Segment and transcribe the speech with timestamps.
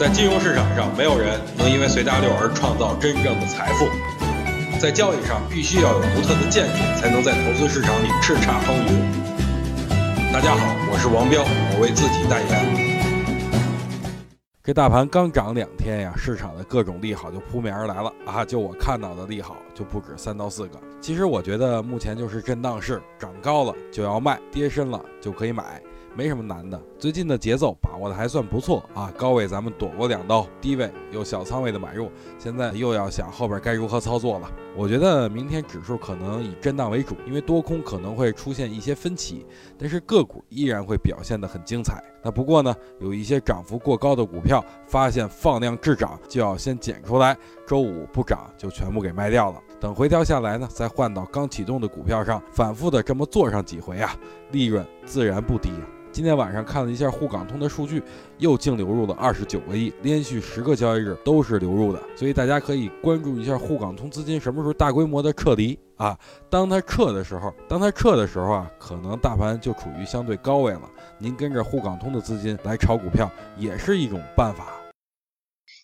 [0.00, 3.84] 在金融市场上，没有人能因为随大流而创造真正的财富。
[4.80, 10.32] 在交易上，必须要有独特的见解，才能在投资市场里叱咤风云。
[10.32, 12.90] 大家好，我是王彪，我为自己代言。
[14.64, 18.42] 这大盘刚涨两天呀，市场的各种利好就扑面而来了啊！
[18.42, 20.80] 就我看到的利好就不止三到四个。
[21.02, 25.78] 其实我觉得目前就是震荡市，涨高了就要卖，跌深了就可以买。
[26.14, 34.50] 没什么难的，最近的节奏把握的还算不错啊，高位咱们躲过两刀，低位有小仓位的买入，现在又要想后边该如何操作了。
[34.76, 39.46] 我觉得明天指数可能以震荡为主，因为多空可能会出现一些分歧，
[39.78, 42.02] 但是个股依然会表现得很精彩。
[42.22, 54.14] 那不过呢，有一些涨幅过高的股票，发现放量滞涨就要先减出来，周五不涨就全部给卖掉了，等回调下来呢，再换到刚启动的股票上，反复的这么做上几回啊，
[54.52, 55.70] 利润自然不低。
[56.12, 58.02] 今天晚上看了一下沪港通的数据，
[58.38, 66.18] 又净流入了二十九个亿，连续十个交易日都是流入的，所以大家可以关注一下沪港通资金什么时候大规模的撤离啊？
[66.50, 70.82] 当它撤的时候，当它撤的时候啊，可能大盘就处于相对高位了。
[71.16, 74.79] 您跟着沪港通的资金来炒股票，也是一种办法。